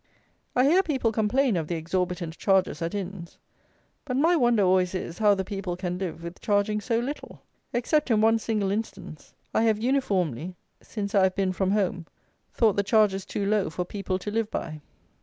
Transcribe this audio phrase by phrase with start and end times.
[0.55, 3.37] I hear people complain of the "exorbitant charges" at inns;
[4.03, 7.43] but my wonder always is how the people can live with charging so little.
[7.71, 12.07] Except in one single instance, I have uniformly, since I have been from home,
[12.51, 14.81] thought the charges too low for people to live by.